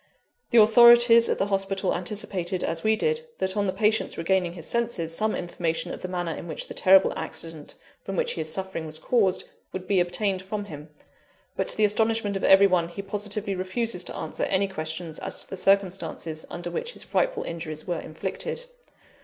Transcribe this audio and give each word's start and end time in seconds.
The 0.49 0.57
authorities 0.59 1.29
at 1.29 1.37
the 1.37 1.45
hospital 1.45 1.93
anticipated, 1.93 2.63
as 2.63 2.83
we 2.83 2.95
did, 2.95 3.21
that, 3.37 3.55
on 3.55 3.67
the 3.67 3.71
patient's 3.71 4.17
regaining 4.17 4.53
his 4.53 4.65
senses, 4.65 5.13
some 5.15 5.35
information 5.35 5.91
of 5.93 6.01
the 6.01 6.07
manner 6.07 6.31
in 6.35 6.47
which 6.47 6.67
the 6.67 6.73
terrible 6.73 7.13
accident 7.15 7.75
from 8.03 8.15
which 8.15 8.31
he 8.31 8.41
is 8.41 8.51
suffering 8.51 8.87
was 8.87 8.97
caused, 8.97 9.43
would 9.71 9.87
be 9.87 9.99
obtained 9.99 10.41
from 10.41 10.65
him. 10.65 10.89
But, 11.55 11.67
to 11.67 11.77
the 11.77 11.85
astonishment 11.85 12.35
of 12.35 12.43
every 12.43 12.65
one, 12.65 12.89
he 12.89 13.03
positively 13.03 13.53
refuses 13.53 14.03
to 14.05 14.15
answer 14.15 14.45
any 14.45 14.67
questions 14.67 15.19
as 15.19 15.41
to 15.43 15.49
the 15.51 15.55
circumstances 15.55 16.47
under 16.49 16.71
which 16.71 16.93
his 16.93 17.03
frightful 17.03 17.43
injuries 17.43 17.85
were 17.85 17.99
inflicted. 17.99 18.65